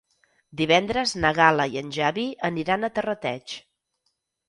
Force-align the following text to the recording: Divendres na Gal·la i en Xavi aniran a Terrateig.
Divendres 0.61 1.13
na 1.25 1.31
Gal·la 1.41 1.69
i 1.75 1.79
en 1.83 1.93
Xavi 1.99 2.27
aniran 2.53 2.83
a 2.83 2.93
Terrateig. 2.99 3.59